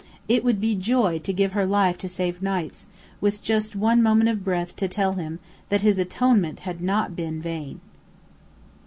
[0.27, 2.87] It would be joy to give her life to save Knight's,
[3.21, 5.37] with just one moment of breath to tell him
[5.69, 7.79] that his atonement had not been vain.